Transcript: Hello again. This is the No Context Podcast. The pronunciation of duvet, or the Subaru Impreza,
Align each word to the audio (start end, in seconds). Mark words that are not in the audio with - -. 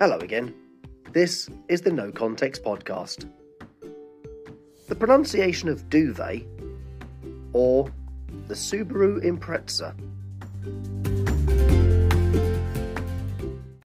Hello 0.00 0.16
again. 0.18 0.54
This 1.12 1.50
is 1.66 1.80
the 1.80 1.90
No 1.90 2.12
Context 2.12 2.62
Podcast. 2.62 3.28
The 4.86 4.94
pronunciation 4.94 5.68
of 5.68 5.90
duvet, 5.90 6.46
or 7.52 7.92
the 8.46 8.54
Subaru 8.54 9.20
Impreza, 9.24 9.96